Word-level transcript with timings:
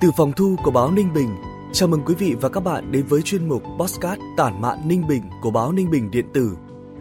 Từ 0.00 0.10
phòng 0.16 0.32
thu 0.32 0.56
của 0.64 0.70
báo 0.70 0.90
Ninh 0.90 1.12
Bình, 1.12 1.36
chào 1.72 1.88
mừng 1.88 2.02
quý 2.06 2.14
vị 2.14 2.34
và 2.40 2.48
các 2.48 2.60
bạn 2.60 2.92
đến 2.92 3.06
với 3.06 3.22
chuyên 3.22 3.48
mục 3.48 3.62
Postcard 3.78 4.22
Tản 4.36 4.60
mạn 4.60 4.88
Ninh 4.88 5.06
Bình 5.06 5.22
của 5.42 5.50
báo 5.50 5.72
Ninh 5.72 5.90
Bình 5.90 6.10
điện 6.10 6.26
tử. 6.34 6.56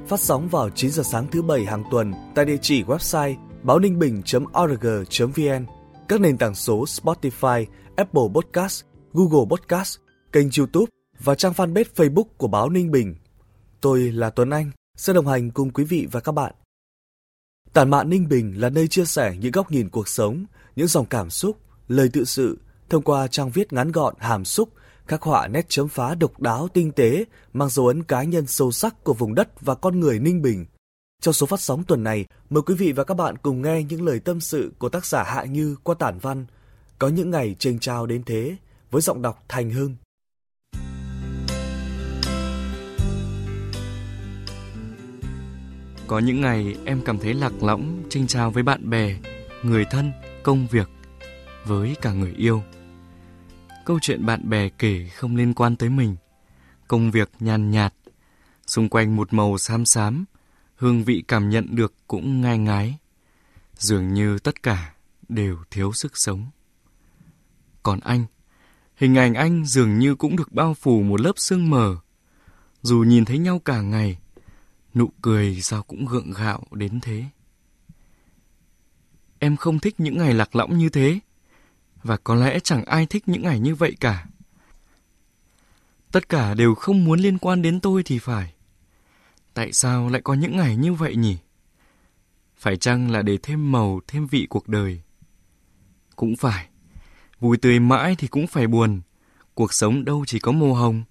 Phát 0.08 0.20
sóng 0.20 0.48
vào 0.48 0.70
9 0.70 0.92
giờ 0.92 1.04
sáng 1.04 1.28
thứ 1.32 1.42
bảy 1.42 1.66
hàng 1.66 1.84
tuần 1.92 2.14
tại 2.36 2.46
địa 2.46 2.58
chỉ 2.62 2.84
website 2.84 3.36
báo 3.64 3.80
ninh 3.80 4.00
bình.org.vn, 4.00 5.66
các 6.08 6.22
nền 6.22 6.38
tảng 6.38 6.56
số 6.56 6.84
Spotify, 6.84 7.66
Apple 7.96 8.24
Podcast, 8.34 8.84
Google 9.14 9.46
Podcast, 9.50 9.98
kênh 10.32 10.48
YouTube 10.58 10.90
và 11.20 11.36
trang 11.36 11.54
fanpage 11.54 11.84
Facebook 11.96 12.28
của 12.38 12.48
báo 12.48 12.70
Ninh 12.70 12.92
Bình. 12.92 13.16
Tôi 13.82 14.12
là 14.12 14.30
Tuấn 14.30 14.50
Anh, 14.50 14.72
sẽ 14.98 15.14
đồng 15.14 15.28
hành 15.28 15.52
cùng 15.52 15.70
quý 15.70 15.84
vị 15.84 16.08
và 16.12 16.20
các 16.20 16.32
bạn. 16.32 16.54
Tản 17.74 17.90
mạn 17.90 18.10
Ninh 18.10 18.28
Bình 18.30 18.62
là 18.62 18.70
nơi 18.70 18.88
chia 18.88 19.06
sẻ 19.06 19.36
những 19.40 19.52
góc 19.52 19.72
nhìn 19.72 19.90
cuộc 19.90 20.08
sống, 20.08 20.46
những 20.76 20.88
dòng 20.88 21.06
cảm 21.06 21.30
xúc, 21.30 21.58
lời 21.88 22.10
tự 22.14 22.24
sự 22.24 22.58
thông 22.90 23.04
qua 23.04 23.28
trang 23.28 23.50
viết 23.50 23.74
ngắn 23.74 23.92
gọn 23.92 24.14
hàm 24.18 24.46
xúc, 24.46 24.70
khắc 25.08 25.22
họa 25.22 25.48
nét 25.48 25.66
chấm 25.70 25.88
phá 25.88 26.16
độc 26.16 26.42
đáo 26.42 26.68
tinh 26.74 26.92
tế, 26.92 27.26
mang 27.54 27.70
dấu 27.70 27.88
ấn 27.88 28.04
cá 28.04 28.24
nhân 28.24 28.48
sâu 28.48 28.72
sắc 28.72 29.04
của 29.04 29.14
vùng 29.14 29.36
đất 29.36 29.62
và 29.62 29.76
con 29.76 30.00
người 30.00 30.20
Ninh 30.20 30.42
Bình. 30.42 30.66
Trong 31.22 31.34
số 31.34 31.46
phát 31.46 31.62
sóng 31.62 31.84
tuần 31.84 32.04
này, 32.04 32.26
mời 32.50 32.62
quý 32.62 32.76
vị 32.76 32.92
và 32.92 33.04
các 33.04 33.14
bạn 33.14 33.38
cùng 33.38 33.62
nghe 33.62 33.84
những 33.84 34.06
lời 34.06 34.20
tâm 34.20 34.40
sự 34.40 34.72
của 34.78 34.90
tác 34.90 35.06
giả 35.06 35.24
Hạ 35.24 35.44
Như 35.44 35.76
qua 35.84 35.96
tản 36.00 36.20
văn 36.20 36.46
Có 37.00 37.08
những 37.08 37.32
ngày 37.32 37.56
trình 37.60 37.80
trao 37.80 38.06
đến 38.06 38.24
thế 38.24 38.56
với 38.92 39.02
giọng 39.02 39.22
đọc 39.22 39.44
Thành 39.48 39.70
Hưng. 39.70 39.96
Có 46.08 46.20
những 46.20 46.42
ngày 46.42 46.76
em 46.86 47.02
cảm 47.06 47.20
thấy 47.20 47.34
lạc 47.34 47.64
lõng 47.64 48.04
tranh 48.10 48.28
trao 48.28 48.52
với 48.52 48.64
bạn 48.64 48.90
bè, 48.90 49.18
người 49.64 49.86
thân, 49.92 50.12
công 50.44 50.68
việc, 50.72 50.90
với 51.66 51.96
cả 52.02 52.14
người 52.14 52.32
yêu. 52.32 52.64
Câu 53.86 54.00
chuyện 54.02 54.26
bạn 54.26 54.50
bè 54.50 54.70
kể 54.70 55.08
không 55.08 55.36
liên 55.36 55.54
quan 55.54 55.76
tới 55.76 55.90
mình. 55.90 56.16
Công 56.88 57.12
việc 57.12 57.30
nhàn 57.40 57.72
nhạt, 57.72 57.94
xung 58.68 58.90
quanh 58.90 59.16
một 59.16 59.34
màu 59.34 59.58
xám 59.58 59.86
xám, 59.86 60.26
hương 60.76 61.04
vị 61.04 61.24
cảm 61.28 61.50
nhận 61.50 61.76
được 61.76 61.94
cũng 62.08 62.42
ngai 62.42 62.58
ngái. 62.58 62.98
Dường 63.78 64.14
như 64.14 64.40
tất 64.40 64.64
cả 64.64 64.94
đều 65.30 65.58
thiếu 65.72 65.94
sức 65.94 66.18
sống. 66.18 66.46
Còn 67.84 68.00
anh, 68.00 68.26
hình 68.96 69.16
ảnh 69.18 69.34
anh 69.34 69.66
dường 69.66 70.00
như 70.00 70.16
cũng 70.16 70.36
được 70.36 70.52
bao 70.52 70.74
phủ 70.74 71.02
một 71.02 71.22
lớp 71.22 71.34
sương 71.36 71.70
mờ. 71.70 71.98
Dù 72.82 73.00
nhìn 73.00 73.26
thấy 73.26 73.38
nhau 73.38 73.60
cả 73.66 73.82
ngày, 73.82 74.18
nụ 74.94 75.10
cười 75.22 75.62
sao 75.62 75.84
cũng 75.84 76.06
gượng 76.06 76.32
gạo 76.32 76.64
đến 76.72 77.00
thế. 77.02 77.26
Em 79.40 79.58
không 79.58 79.80
thích 79.80 80.00
những 80.00 80.18
ngày 80.18 80.34
lạc 80.34 80.56
lõng 80.56 80.78
như 80.78 80.90
thế 80.90 81.20
và 82.04 82.18
có 82.18 82.36
lẽ 82.36 82.60
chẳng 82.60 82.86
ai 82.86 83.06
thích 83.06 83.24
những 83.28 83.42
ngày 83.42 83.60
như 83.60 83.76
vậy 83.76 83.96
cả. 84.00 84.26
Tất 86.12 86.30
cả 86.30 86.54
đều 86.54 86.76
không 86.76 87.04
muốn 87.04 87.20
liên 87.20 87.38
quan 87.38 87.62
đến 87.62 87.80
tôi 87.80 88.04
thì 88.04 88.20
phải. 88.20 88.54
Tại 89.54 89.74
sao 89.74 90.10
lại 90.10 90.22
có 90.22 90.34
những 90.34 90.58
ngày 90.58 90.76
như 90.76 90.94
vậy 90.94 91.16
nhỉ? 91.16 91.38
Phải 92.58 92.78
chăng 92.78 93.12
là 93.12 93.22
để 93.22 93.38
thêm 93.44 93.72
màu, 93.72 94.00
thêm 94.08 94.28
vị 94.28 94.48
cuộc 94.50 94.68
đời? 94.68 95.02
Cũng 96.16 96.36
phải. 96.36 96.70
Vui 97.40 97.58
tươi 97.58 97.80
mãi 97.80 98.16
thì 98.18 98.28
cũng 98.28 98.48
phải 98.48 98.68
buồn. 98.68 99.02
Cuộc 99.54 99.74
sống 99.74 100.06
đâu 100.06 100.24
chỉ 100.28 100.40
có 100.40 100.52
màu 100.52 100.74
hồng. 100.74 101.04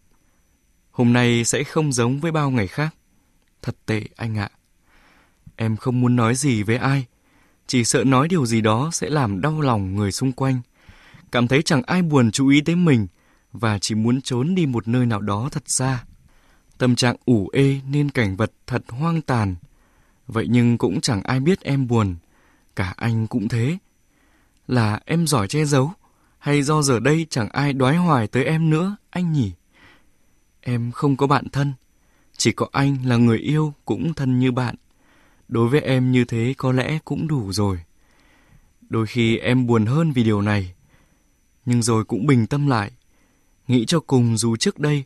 Hôm 0.90 1.12
nay 1.12 1.44
sẽ 1.44 1.64
không 1.64 1.92
giống 1.92 2.20
với 2.20 2.32
bao 2.32 2.50
ngày 2.50 2.66
khác. 2.66 2.94
Thật 3.62 3.76
tệ 3.86 4.04
anh 4.16 4.38
ạ. 4.38 4.50
Em 5.56 5.76
không 5.76 6.00
muốn 6.00 6.16
nói 6.16 6.34
gì 6.34 6.62
với 6.62 6.76
ai. 6.76 7.06
Chỉ 7.66 7.84
sợ 7.84 8.04
nói 8.04 8.28
điều 8.28 8.46
gì 8.46 8.60
đó 8.60 8.90
sẽ 8.92 9.10
làm 9.10 9.40
đau 9.40 9.60
lòng 9.60 9.96
người 9.96 10.12
xung 10.12 10.32
quanh 10.32 10.60
cảm 11.32 11.48
thấy 11.48 11.62
chẳng 11.62 11.82
ai 11.82 12.02
buồn 12.02 12.30
chú 12.30 12.48
ý 12.48 12.60
tới 12.60 12.76
mình 12.76 13.06
và 13.52 13.78
chỉ 13.78 13.94
muốn 13.94 14.20
trốn 14.20 14.54
đi 14.54 14.66
một 14.66 14.88
nơi 14.88 15.06
nào 15.06 15.20
đó 15.20 15.48
thật 15.52 15.62
xa. 15.66 16.04
Tâm 16.78 16.96
trạng 16.96 17.16
ủ 17.24 17.48
ê 17.52 17.80
nên 17.90 18.10
cảnh 18.10 18.36
vật 18.36 18.52
thật 18.66 18.82
hoang 18.88 19.22
tàn. 19.22 19.54
Vậy 20.26 20.46
nhưng 20.50 20.78
cũng 20.78 21.00
chẳng 21.00 21.22
ai 21.22 21.40
biết 21.40 21.60
em 21.60 21.86
buồn, 21.86 22.16
cả 22.76 22.94
anh 22.96 23.26
cũng 23.26 23.48
thế. 23.48 23.78
Là 24.66 25.00
em 25.04 25.26
giỏi 25.26 25.48
che 25.48 25.64
giấu, 25.64 25.92
hay 26.38 26.62
do 26.62 26.82
giờ 26.82 27.00
đây 27.00 27.26
chẳng 27.30 27.48
ai 27.48 27.72
đoái 27.72 27.96
hoài 27.96 28.26
tới 28.26 28.44
em 28.44 28.70
nữa, 28.70 28.96
anh 29.10 29.32
nhỉ? 29.32 29.52
Em 30.60 30.92
không 30.92 31.16
có 31.16 31.26
bạn 31.26 31.48
thân, 31.48 31.72
chỉ 32.36 32.52
có 32.52 32.66
anh 32.72 32.98
là 33.04 33.16
người 33.16 33.38
yêu 33.38 33.74
cũng 33.84 34.14
thân 34.14 34.38
như 34.38 34.52
bạn. 34.52 34.74
Đối 35.48 35.68
với 35.68 35.80
em 35.80 36.12
như 36.12 36.24
thế 36.24 36.54
có 36.56 36.72
lẽ 36.72 36.98
cũng 37.04 37.28
đủ 37.28 37.52
rồi. 37.52 37.78
Đôi 38.88 39.06
khi 39.06 39.38
em 39.38 39.66
buồn 39.66 39.86
hơn 39.86 40.12
vì 40.12 40.24
điều 40.24 40.42
này, 40.42 40.74
nhưng 41.66 41.82
rồi 41.82 42.04
cũng 42.04 42.26
bình 42.26 42.46
tâm 42.46 42.66
lại. 42.66 42.90
Nghĩ 43.68 43.84
cho 43.86 44.00
cùng 44.00 44.36
dù 44.36 44.56
trước 44.56 44.78
đây 44.78 45.04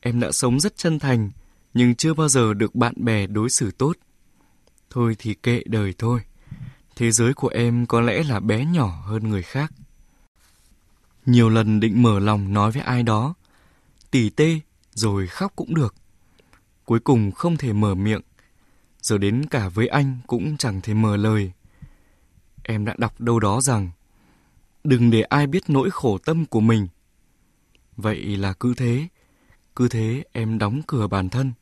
em 0.00 0.20
đã 0.20 0.32
sống 0.32 0.60
rất 0.60 0.76
chân 0.76 0.98
thành, 0.98 1.30
nhưng 1.74 1.94
chưa 1.94 2.14
bao 2.14 2.28
giờ 2.28 2.54
được 2.54 2.74
bạn 2.74 2.94
bè 2.96 3.26
đối 3.26 3.50
xử 3.50 3.70
tốt. 3.70 3.96
Thôi 4.90 5.16
thì 5.18 5.34
kệ 5.34 5.62
đời 5.66 5.94
thôi. 5.98 6.20
Thế 6.96 7.10
giới 7.10 7.34
của 7.34 7.48
em 7.48 7.86
có 7.86 8.00
lẽ 8.00 8.22
là 8.22 8.40
bé 8.40 8.64
nhỏ 8.64 9.02
hơn 9.06 9.28
người 9.28 9.42
khác. 9.42 9.72
Nhiều 11.26 11.48
lần 11.48 11.80
định 11.80 12.02
mở 12.02 12.18
lòng 12.18 12.52
nói 12.52 12.72
với 12.72 12.82
ai 12.82 13.02
đó, 13.02 13.34
tỉ 14.10 14.30
tê 14.30 14.60
rồi 14.94 15.26
khóc 15.26 15.52
cũng 15.56 15.74
được. 15.74 15.94
Cuối 16.84 17.00
cùng 17.00 17.32
không 17.32 17.56
thể 17.56 17.72
mở 17.72 17.94
miệng, 17.94 18.20
giờ 19.02 19.18
đến 19.18 19.46
cả 19.50 19.68
với 19.68 19.86
anh 19.88 20.18
cũng 20.26 20.56
chẳng 20.56 20.80
thể 20.80 20.94
mở 20.94 21.16
lời. 21.16 21.52
Em 22.62 22.84
đã 22.84 22.94
đọc 22.98 23.20
đâu 23.20 23.40
đó 23.40 23.60
rằng 23.60 23.90
đừng 24.84 25.10
để 25.10 25.22
ai 25.22 25.46
biết 25.46 25.62
nỗi 25.68 25.90
khổ 25.90 26.18
tâm 26.18 26.46
của 26.46 26.60
mình. 26.60 26.88
Vậy 27.96 28.36
là 28.36 28.52
cứ 28.52 28.74
thế, 28.74 29.08
cứ 29.76 29.88
thế 29.88 30.24
em 30.32 30.58
đóng 30.58 30.82
cửa 30.86 31.06
bản 31.06 31.28
thân. 31.28 31.52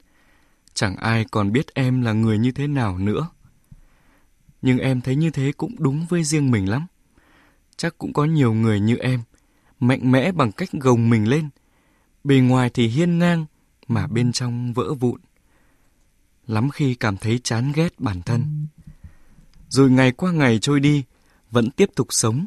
Chẳng 0.75 0.97
ai 0.97 1.25
còn 1.31 1.53
biết 1.53 1.75
em 1.75 2.03
là 2.03 2.13
người 2.13 2.39
như 2.39 2.53
thế 2.53 2.67
nào 2.67 2.99
nữa. 2.99 3.29
Nhưng 4.63 4.79
em 4.79 5.01
thấy 5.01 5.17
như 5.17 5.31
thế 5.31 5.53
cũng 5.57 5.75
đúng 5.79 6.07
với 6.09 6.25
riêng 6.25 6.51
mình 6.51 6.69
lắm. 6.69 6.87
Chắc 7.77 7.99
cũng 7.99 8.13
có 8.13 8.25
nhiều 8.25 8.55
người 8.55 8.81
như 8.81 8.97
em, 8.97 9.23
mạnh 9.81 10.13
mẽ 10.13 10.33
bằng 10.33 10.53
cách 10.53 10.69
gồng 10.73 11.11
mình 11.11 11.29
lên. 11.29 11.49
Bề 12.25 12.37
ngoài 12.37 12.71
thì 12.75 12.89
hiên 12.89 13.19
ngang, 13.19 13.47
mà 13.89 14.07
bên 14.07 14.33
trong 14.33 14.73
vỡ 14.73 14.95
vụn. 14.95 15.21
Lắm 16.47 16.71
khi 16.71 16.95
cảm 16.95 17.17
thấy 17.17 17.39
chán 17.39 17.73
ghét 17.75 18.01
bản 18.01 18.23
thân. 18.23 18.67
Rồi 19.69 19.91
ngày 19.91 20.13
qua 20.13 20.33
ngày 20.33 20.59
trôi 20.59 20.81
đi, 20.81 21.05
vẫn 21.51 21.71
tiếp 21.71 21.91
tục 21.95 22.07
sống, 22.11 22.47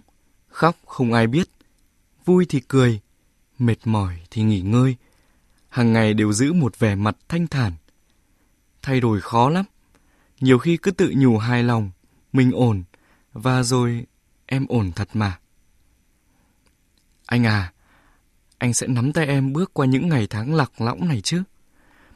Khóc 0.54 0.78
không 0.86 1.14
ai 1.14 1.28
biết, 1.28 1.50
vui 2.26 2.46
thì 2.50 2.60
cười, 2.60 3.00
mệt 3.60 3.76
mỏi 3.86 4.20
thì 4.32 4.44
nghỉ 4.44 4.62
ngơi. 4.62 4.96
Hàng 5.70 5.94
ngày 5.94 6.14
đều 6.14 6.34
giữ 6.34 6.54
một 6.54 6.80
vẻ 6.80 6.96
mặt 6.96 7.18
thanh 7.28 7.48
thản. 7.48 7.74
Thay 8.82 9.00
đổi 9.00 9.22
khó 9.22 9.50
lắm. 9.50 9.66
Nhiều 10.40 10.58
khi 10.58 10.78
cứ 10.78 10.92
tự 10.92 11.14
nhủ 11.18 11.38
hài 11.38 11.64
lòng, 11.64 11.92
mình 12.34 12.52
ổn, 12.52 12.84
và 13.34 13.64
rồi 13.64 14.06
em 14.46 14.66
ổn 14.70 14.92
thật 14.96 15.10
mà. 15.14 15.40
Anh 17.26 17.46
à, 17.46 17.74
anh 18.58 18.74
sẽ 18.74 18.88
nắm 18.88 19.14
tay 19.14 19.28
em 19.28 19.54
bước 19.54 19.74
qua 19.74 19.86
những 19.86 20.10
ngày 20.10 20.28
tháng 20.28 20.56
lạc 20.56 20.82
lõng 20.82 21.08
này 21.08 21.22
chứ. 21.22 21.44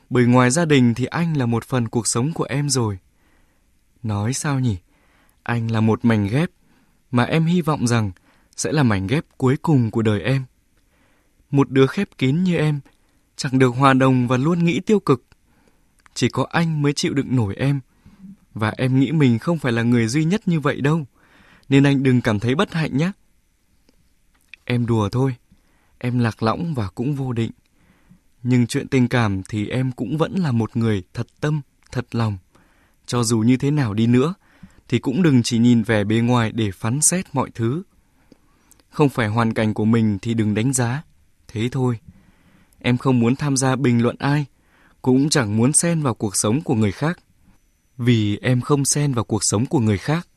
Bởi 0.09 0.25
ngoài 0.25 0.49
gia 0.49 0.65
đình 0.65 0.93
thì 0.93 1.05
anh 1.05 1.37
là 1.37 1.45
một 1.45 1.65
phần 1.65 1.87
cuộc 1.87 2.07
sống 2.07 2.33
của 2.33 2.45
em 2.49 2.69
rồi. 2.69 2.99
Nói 4.03 4.33
sao 4.33 4.59
nhỉ? 4.59 4.77
Anh 5.43 5.71
là 5.71 5.81
một 5.81 6.05
mảnh 6.05 6.27
ghép 6.27 6.49
mà 7.11 7.23
em 7.23 7.45
hy 7.45 7.61
vọng 7.61 7.87
rằng 7.87 8.11
sẽ 8.57 8.71
là 8.71 8.83
mảnh 8.83 9.07
ghép 9.07 9.25
cuối 9.37 9.57
cùng 9.61 9.91
của 9.91 10.01
đời 10.01 10.21
em. 10.21 10.43
Một 11.51 11.69
đứa 11.69 11.87
khép 11.87 12.09
kín 12.17 12.43
như 12.43 12.57
em, 12.57 12.79
chẳng 13.35 13.59
được 13.59 13.69
hòa 13.69 13.93
đồng 13.93 14.27
và 14.27 14.37
luôn 14.37 14.65
nghĩ 14.65 14.79
tiêu 14.79 14.99
cực. 14.99 15.23
Chỉ 16.13 16.29
có 16.29 16.47
anh 16.49 16.81
mới 16.81 16.93
chịu 16.93 17.13
đựng 17.13 17.35
nổi 17.35 17.55
em. 17.55 17.79
Và 18.53 18.73
em 18.77 18.99
nghĩ 18.99 19.11
mình 19.11 19.39
không 19.39 19.57
phải 19.57 19.71
là 19.71 19.83
người 19.83 20.07
duy 20.07 20.25
nhất 20.25 20.47
như 20.47 20.59
vậy 20.59 20.81
đâu. 20.81 21.05
Nên 21.69 21.83
anh 21.83 22.03
đừng 22.03 22.21
cảm 22.21 22.39
thấy 22.39 22.55
bất 22.55 22.73
hạnh 22.73 22.97
nhé. 22.97 23.11
Em 24.65 24.85
đùa 24.85 25.09
thôi. 25.09 25.35
Em 25.97 26.19
lạc 26.19 26.43
lõng 26.43 26.73
và 26.73 26.89
cũng 26.89 27.15
vô 27.15 27.33
định. 27.33 27.51
Nhưng 28.43 28.67
chuyện 28.67 28.87
tình 28.87 29.07
cảm 29.07 29.43
thì 29.49 29.67
em 29.67 29.91
cũng 29.91 30.17
vẫn 30.17 30.35
là 30.35 30.51
một 30.51 30.77
người 30.77 31.03
thật 31.13 31.27
tâm, 31.39 31.61
thật 31.91 32.15
lòng. 32.15 32.37
Cho 33.05 33.23
dù 33.23 33.39
như 33.39 33.57
thế 33.57 33.71
nào 33.71 33.93
đi 33.93 34.07
nữa, 34.07 34.33
thì 34.87 34.99
cũng 34.99 35.23
đừng 35.23 35.43
chỉ 35.43 35.57
nhìn 35.57 35.83
vẻ 35.83 36.03
bề 36.03 36.15
ngoài 36.15 36.51
để 36.51 36.71
phán 36.71 37.01
xét 37.01 37.25
mọi 37.33 37.49
thứ 37.55 37.83
không 38.89 39.09
phải 39.09 39.27
hoàn 39.27 39.53
cảnh 39.53 39.73
của 39.73 39.85
mình 39.85 40.17
thì 40.21 40.33
đừng 40.33 40.53
đánh 40.53 40.73
giá. 40.73 41.03
Thế 41.47 41.69
thôi. 41.71 41.99
Em 42.79 42.97
không 42.97 43.19
muốn 43.19 43.35
tham 43.35 43.57
gia 43.57 43.75
bình 43.75 44.03
luận 44.03 44.15
ai, 44.19 44.45
cũng 45.01 45.29
chẳng 45.29 45.57
muốn 45.57 45.73
xen 45.73 46.01
vào 46.01 46.13
cuộc 46.13 46.35
sống 46.35 46.61
của 46.61 46.75
người 46.75 46.91
khác. 46.91 47.19
Vì 47.97 48.37
em 48.37 48.61
không 48.61 48.85
xen 48.85 49.13
vào 49.13 49.23
cuộc 49.23 49.43
sống 49.43 49.65
của 49.65 49.79
người 49.79 49.97
khác, 49.97 50.27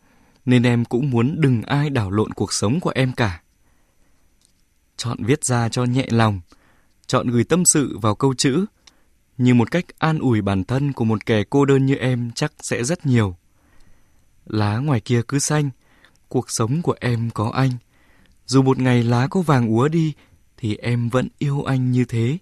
nên 0.44 0.62
em 0.62 0.84
cũng 0.84 1.10
muốn 1.10 1.40
đừng 1.40 1.62
ai 1.62 1.90
đảo 1.90 2.10
lộn 2.10 2.32
cuộc 2.32 2.52
sống 2.52 2.80
của 2.80 2.92
em 2.94 3.12
cả. 3.12 3.42
Chọn 4.96 5.24
viết 5.24 5.44
ra 5.44 5.68
cho 5.68 5.84
nhẹ 5.84 6.06
lòng, 6.10 6.40
chọn 7.06 7.28
gửi 7.28 7.44
tâm 7.44 7.64
sự 7.64 7.98
vào 7.98 8.14
câu 8.14 8.34
chữ, 8.34 8.64
như 9.38 9.54
một 9.54 9.70
cách 9.70 9.84
an 9.98 10.18
ủi 10.18 10.42
bản 10.42 10.64
thân 10.64 10.92
của 10.92 11.04
một 11.04 11.26
kẻ 11.26 11.44
cô 11.50 11.64
đơn 11.64 11.86
như 11.86 11.94
em 11.94 12.30
chắc 12.34 12.52
sẽ 12.60 12.84
rất 12.84 13.06
nhiều. 13.06 13.36
Lá 14.46 14.78
ngoài 14.78 15.00
kia 15.00 15.22
cứ 15.28 15.38
xanh, 15.38 15.70
cuộc 16.28 16.50
sống 16.50 16.82
của 16.82 16.94
em 17.00 17.30
có 17.30 17.50
anh. 17.50 17.70
Dù 18.50 18.62
một 18.62 18.78
ngày 18.78 19.02
lá 19.02 19.26
có 19.30 19.40
vàng 19.40 19.68
úa 19.68 19.88
đi, 19.88 20.12
thì 20.56 20.76
em 20.76 21.08
vẫn 21.08 21.28
yêu 21.38 21.62
anh 21.62 21.90
như 21.92 22.04
thế. 22.04 22.38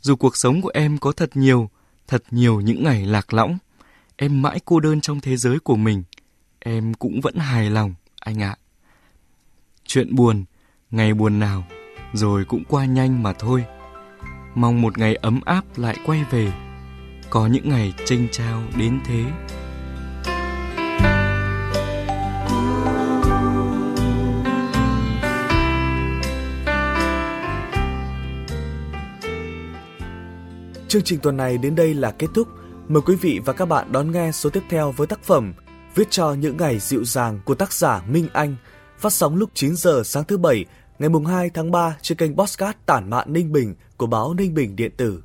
Dù 0.00 0.16
cuộc 0.16 0.36
sống 0.36 0.62
của 0.62 0.70
em 0.74 0.98
có 0.98 1.12
thật 1.12 1.30
nhiều, 1.34 1.70
thật 2.08 2.22
nhiều 2.30 2.60
những 2.60 2.84
ngày 2.84 3.06
lạc 3.06 3.32
lõng, 3.32 3.58
em 4.16 4.42
mãi 4.42 4.60
cô 4.64 4.80
đơn 4.80 5.00
trong 5.00 5.20
thế 5.20 5.36
giới 5.36 5.58
của 5.58 5.76
mình, 5.76 6.02
em 6.58 6.94
cũng 6.94 7.20
vẫn 7.20 7.34
hài 7.36 7.70
lòng, 7.70 7.94
anh 8.20 8.42
ạ. 8.42 8.56
Chuyện 9.86 10.14
buồn, 10.14 10.44
ngày 10.90 11.14
buồn 11.14 11.38
nào, 11.38 11.64
rồi 12.12 12.44
cũng 12.44 12.64
qua 12.68 12.84
nhanh 12.84 13.22
mà 13.22 13.32
thôi. 13.32 13.64
Mong 14.54 14.82
một 14.82 14.98
ngày 14.98 15.14
ấm 15.14 15.40
áp 15.44 15.78
lại 15.78 15.96
quay 16.06 16.24
về, 16.30 16.52
có 17.30 17.46
những 17.46 17.68
ngày 17.68 17.94
tranh 18.06 18.28
trao 18.32 18.62
đến 18.76 19.00
thế. 19.06 19.24
Chương 30.88 31.02
trình 31.02 31.20
tuần 31.20 31.36
này 31.36 31.58
đến 31.58 31.74
đây 31.74 31.94
là 31.94 32.10
kết 32.10 32.26
thúc. 32.34 32.48
Mời 32.88 33.02
quý 33.06 33.16
vị 33.16 33.40
và 33.44 33.52
các 33.52 33.64
bạn 33.64 33.92
đón 33.92 34.12
nghe 34.12 34.32
số 34.32 34.50
tiếp 34.50 34.62
theo 34.70 34.92
với 34.92 35.06
tác 35.06 35.22
phẩm 35.22 35.54
Viết 35.94 36.10
cho 36.10 36.32
những 36.32 36.56
ngày 36.56 36.78
dịu 36.78 37.04
dàng 37.04 37.40
của 37.44 37.54
tác 37.54 37.72
giả 37.72 38.02
Minh 38.08 38.28
Anh, 38.32 38.56
phát 38.98 39.12
sóng 39.12 39.36
lúc 39.36 39.50
9 39.54 39.76
giờ 39.76 40.02
sáng 40.04 40.24
thứ 40.24 40.38
Bảy, 40.38 40.64
ngày 40.98 41.08
mùng 41.08 41.26
2 41.26 41.50
tháng 41.50 41.70
3 41.70 41.96
trên 42.02 42.18
kênh 42.18 42.36
Bosscat 42.36 42.86
Tản 42.86 43.10
Mạn 43.10 43.32
Ninh 43.32 43.52
Bình 43.52 43.74
của 43.96 44.06
báo 44.06 44.34
Ninh 44.34 44.54
Bình 44.54 44.76
Điện 44.76 44.92
tử. 44.96 45.22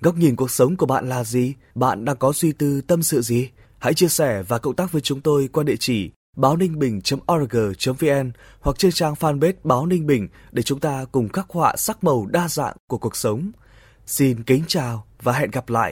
Góc 0.00 0.16
nhìn 0.16 0.36
cuộc 0.36 0.50
sống 0.50 0.76
của 0.76 0.86
bạn 0.86 1.08
là 1.08 1.24
gì? 1.24 1.54
Bạn 1.74 2.04
đang 2.04 2.16
có 2.16 2.32
suy 2.32 2.52
tư 2.52 2.80
tâm 2.80 3.02
sự 3.02 3.22
gì? 3.22 3.48
Hãy 3.78 3.94
chia 3.94 4.08
sẻ 4.08 4.42
và 4.48 4.58
cộng 4.58 4.76
tác 4.76 4.92
với 4.92 5.00
chúng 5.00 5.20
tôi 5.20 5.48
qua 5.52 5.64
địa 5.64 5.76
chỉ 5.78 6.10
báo 6.36 6.56
ninh 6.56 6.78
bình.org.vn 6.78 8.32
hoặc 8.60 8.78
trên 8.78 8.92
trang 8.92 9.14
fanpage 9.14 9.52
báo 9.64 9.86
Ninh 9.86 10.06
Bình 10.06 10.28
để 10.52 10.62
chúng 10.62 10.80
ta 10.80 11.04
cùng 11.12 11.28
khắc 11.28 11.46
họa 11.48 11.76
sắc 11.76 12.04
màu 12.04 12.26
đa 12.26 12.48
dạng 12.48 12.76
của 12.86 12.98
cuộc 12.98 13.16
sống. 13.16 13.52
Xin 14.10 14.42
kính 14.42 14.64
chào 14.68 15.06
và 15.22 15.32
hẹn 15.32 15.50
gặp 15.50 15.68
lại. 15.68 15.88